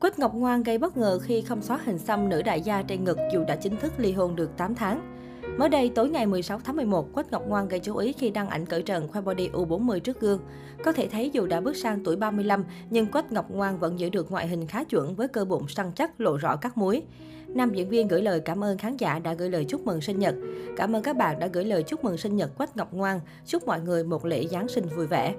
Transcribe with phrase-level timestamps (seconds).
[0.00, 3.04] Quách Ngọc Ngoan gây bất ngờ khi không xóa hình xăm nữ đại gia trên
[3.04, 5.14] ngực dù đã chính thức ly hôn được 8 tháng.
[5.58, 8.48] Mới đây, tối ngày 16 tháng 11, Quách Ngọc Ngoan gây chú ý khi đăng
[8.48, 10.40] ảnh cởi trần khoe body U40 trước gương.
[10.84, 14.08] Có thể thấy dù đã bước sang tuổi 35, nhưng Quách Ngọc Ngoan vẫn giữ
[14.08, 17.02] được ngoại hình khá chuẩn với cơ bụng săn chắc, lộ rõ các múi.
[17.48, 20.18] Nam diễn viên gửi lời cảm ơn khán giả đã gửi lời chúc mừng sinh
[20.18, 20.34] nhật.
[20.76, 23.20] Cảm ơn các bạn đã gửi lời chúc mừng sinh nhật Quách Ngọc Ngoan.
[23.46, 25.34] Chúc mọi người một lễ Giáng sinh vui vẻ.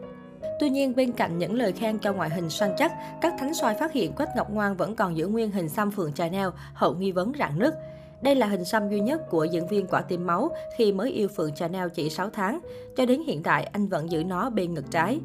[0.60, 2.92] Tuy nhiên, bên cạnh những lời khen cho ngoại hình săn chắc,
[3.22, 6.14] các thánh soi phát hiện Quách Ngọc Ngoan vẫn còn giữ nguyên hình xăm phượng
[6.14, 7.74] Chanel, hậu nghi vấn rạn nứt.
[8.22, 11.28] Đây là hình xăm duy nhất của diễn viên quả tim máu khi mới yêu
[11.28, 12.60] Phượng Chanel chỉ 6 tháng.
[12.98, 15.20] Cho đến hiện tại, anh vẫn giữ nó bên ngực trái.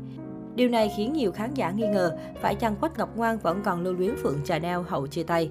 [0.55, 3.83] Điều này khiến nhiều khán giả nghi ngờ, phải chăng Quách Ngọc Ngoan vẫn còn
[3.83, 5.51] lưu luyến Phượng Chanel hậu chia tay.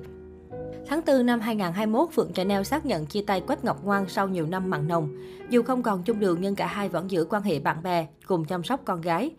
[0.87, 4.45] Tháng 4 năm 2021, Phượng Chanel xác nhận chia tay Quách Ngọc Ngoan sau nhiều
[4.45, 5.09] năm mặn nồng.
[5.49, 8.45] Dù không còn chung đường nhưng cả hai vẫn giữ quan hệ bạn bè, cùng
[8.45, 9.31] chăm sóc con gái.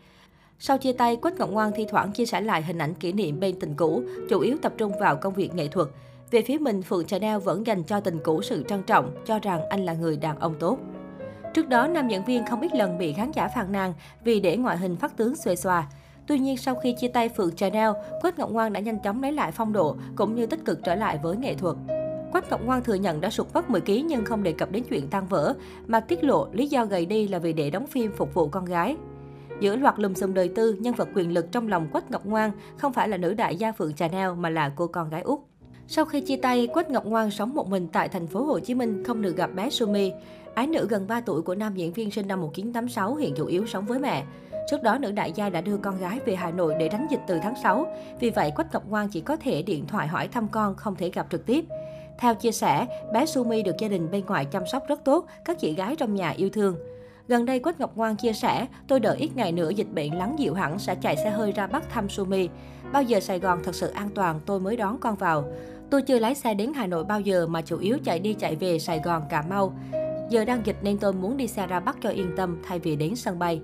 [0.58, 3.40] Sau chia tay, Quách Ngọc Ngoan thi thoảng chia sẻ lại hình ảnh kỷ niệm
[3.40, 5.88] bên tình cũ, chủ yếu tập trung vào công việc nghệ thuật.
[6.30, 9.68] Về phía mình, Phượng Chanel vẫn dành cho tình cũ sự trân trọng, cho rằng
[9.68, 10.78] anh là người đàn ông tốt.
[11.54, 14.56] Trước đó, nam diễn viên không ít lần bị khán giả phàn nàn vì để
[14.56, 15.86] ngoại hình phát tướng xuề xòa.
[16.26, 17.90] Tuy nhiên, sau khi chia tay Phượng Chanel,
[18.22, 20.94] Quách Ngọc Ngoan đã nhanh chóng lấy lại phong độ, cũng như tích cực trở
[20.94, 21.76] lại với nghệ thuật.
[22.32, 24.84] Quách Ngọc Ngoan thừa nhận đã sụt mất 10 kg nhưng không đề cập đến
[24.90, 25.54] chuyện tan vỡ,
[25.86, 28.64] mà tiết lộ lý do gầy đi là vì để đóng phim phục vụ con
[28.64, 28.96] gái.
[29.60, 32.50] Giữa loạt lùm xùm đời tư, nhân vật quyền lực trong lòng Quách Ngọc Ngoan
[32.76, 35.40] không phải là nữ đại gia Phượng Trà Neo mà là cô con gái út.
[35.88, 38.74] Sau khi chia tay, Quách Ngọc Ngoan sống một mình tại thành phố Hồ Chí
[38.74, 40.12] Minh, không được gặp bé Sumi.
[40.54, 43.66] Ái nữ gần 3 tuổi của nam diễn viên sinh năm 1986 hiện chủ yếu
[43.66, 44.24] sống với mẹ.
[44.70, 47.20] Trước đó, nữ đại gia đã đưa con gái về Hà Nội để đánh dịch
[47.26, 47.86] từ tháng 6.
[48.20, 51.10] Vì vậy, Quách Ngọc Ngoan chỉ có thể điện thoại hỏi thăm con, không thể
[51.10, 51.64] gặp trực tiếp.
[52.18, 55.58] Theo chia sẻ, bé Sumi được gia đình bên ngoài chăm sóc rất tốt, các
[55.58, 56.76] chị gái trong nhà yêu thương.
[57.28, 60.36] Gần đây, Quách Ngọc Ngoan chia sẻ, tôi đợi ít ngày nữa dịch bệnh lắng
[60.38, 62.48] dịu hẳn sẽ chạy xe hơi ra Bắc thăm Sumi.
[62.92, 65.44] Bao giờ Sài Gòn thật sự an toàn, tôi mới đón con vào.
[65.90, 68.56] Tôi chưa lái xe đến Hà Nội bao giờ mà chủ yếu chạy đi chạy
[68.56, 69.74] về Sài Gòn, Cà Mau.
[70.30, 72.96] Giờ đang dịch nên tôi muốn đi xe ra Bắc cho yên tâm thay vì
[72.96, 73.60] đến sân bay.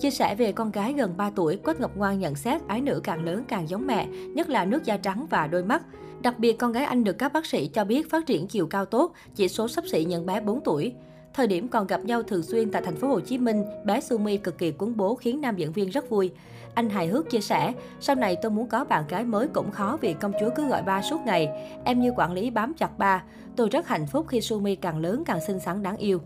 [0.00, 3.00] Chia sẻ về con gái gần 3 tuổi, Quách Ngọc Ngoan nhận xét ái nữ
[3.04, 5.82] càng lớn càng giống mẹ, nhất là nước da trắng và đôi mắt.
[6.22, 8.84] Đặc biệt, con gái anh được các bác sĩ cho biết phát triển chiều cao
[8.84, 10.92] tốt, chỉ số sắp xỉ nhận bé 4 tuổi.
[11.34, 14.36] Thời điểm còn gặp nhau thường xuyên tại thành phố Hồ Chí Minh, bé Sumi
[14.36, 16.30] cực kỳ cuốn bố khiến nam diễn viên rất vui.
[16.74, 19.98] Anh hài hước chia sẻ, sau này tôi muốn có bạn gái mới cũng khó
[20.00, 21.48] vì công chúa cứ gọi ba suốt ngày.
[21.84, 23.22] Em như quản lý bám chặt ba.
[23.56, 26.20] Tôi rất hạnh phúc khi Sumi càng lớn càng xinh xắn đáng yêu.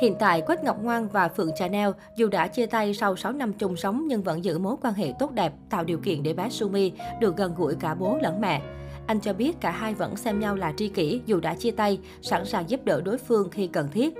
[0.00, 3.52] Hiện tại, Quách Ngọc Ngoan và Phượng Chanel dù đã chia tay sau 6 năm
[3.52, 6.48] chung sống nhưng vẫn giữ mối quan hệ tốt đẹp, tạo điều kiện để bé
[6.48, 8.62] Sumi được gần gũi cả bố lẫn mẹ.
[9.06, 11.98] Anh cho biết cả hai vẫn xem nhau là tri kỷ dù đã chia tay,
[12.22, 14.14] sẵn sàng giúp đỡ đối phương khi cần thiết.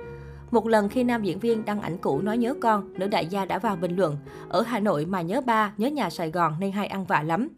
[0.51, 3.45] Một lần khi nam diễn viên đăng ảnh cũ nói nhớ con, nữ đại gia
[3.45, 4.17] đã vào bình luận.
[4.49, 7.49] Ở Hà Nội mà nhớ ba, nhớ nhà Sài Gòn nên hay ăn vạ lắm.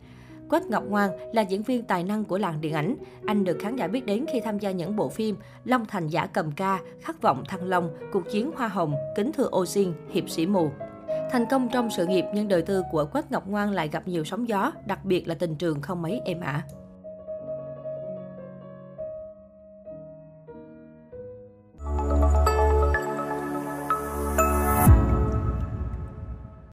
[0.50, 2.96] Quách Ngọc Ngoan là diễn viên tài năng của làng điện ảnh.
[3.25, 5.35] Anh được khán giả biết đến khi tham gia những bộ phim
[5.66, 9.47] Long Thành Giả Cầm Ca, Khát vọng Thăng Long, Cuộc chiến Hoa Hồng, Kính Thưa
[9.51, 10.69] Ô Xin, Hiệp sĩ Mù.
[11.31, 14.24] Thành công trong sự nghiệp nhưng đời tư của Quách Ngọc Ngoan lại gặp nhiều
[14.24, 16.62] sóng gió, đặc biệt là tình trường không mấy êm ả.